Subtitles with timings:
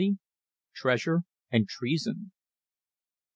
[0.73, 2.31] TREASURE AND TREASON.